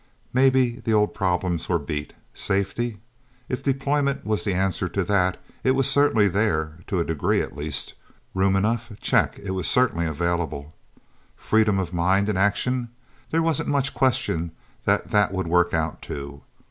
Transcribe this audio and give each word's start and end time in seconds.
Maybe 0.33 0.77
the 0.79 0.93
old 0.95 1.13
problems 1.13 1.69
were 1.69 1.77
beat. 1.77 2.13
Safety? 2.33 2.97
If 3.47 3.61
deployment 3.61 4.25
was 4.25 4.43
the 4.43 4.53
answer 4.55 4.89
to 4.89 5.03
that, 5.03 5.39
it 5.63 5.75
was 5.75 5.87
certainly 5.87 6.27
there 6.27 6.79
to 6.87 6.97
a 6.99 7.03
degree, 7.03 7.39
at 7.43 7.55
least. 7.55 7.93
Room 8.33 8.55
enough? 8.55 8.91
Check. 8.99 9.37
It 9.37 9.51
was 9.51 9.67
certainly 9.67 10.07
available. 10.07 10.73
Freedom 11.35 11.77
of 11.77 11.93
mind 11.93 12.29
and 12.29 12.37
action? 12.39 12.89
There 13.29 13.43
wasn't 13.43 13.69
much 13.69 13.93
question 13.93 14.53
that 14.85 15.11
that 15.11 15.31
would 15.33 15.47
work 15.47 15.71
out, 15.71 16.01
too. 16.01 16.41